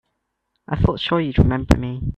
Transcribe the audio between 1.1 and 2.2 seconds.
you'd remember me.